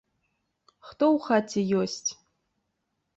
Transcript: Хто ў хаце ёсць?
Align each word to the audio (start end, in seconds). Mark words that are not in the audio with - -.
Хто 0.87 1.03
ў 1.15 1.17
хаце 1.25 1.61
ёсць? 1.83 2.09